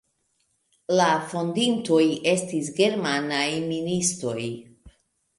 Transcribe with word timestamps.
La 0.99 1.09
fondintoj 1.33 1.99
estis 2.31 2.71
germanaj 2.79 3.43
ministoj. 3.67 4.39